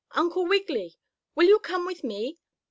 Uncle 0.15 0.47
Wiggily! 0.47 0.97
Will 1.35 1.47
you 1.47 1.59
come 1.59 1.85
with 1.85 2.03
me?" 2.03 2.39